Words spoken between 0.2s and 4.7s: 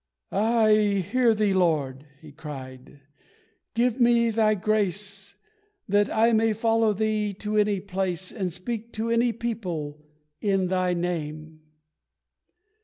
"I hear Thee, Lord!" he cried. "Give me Thy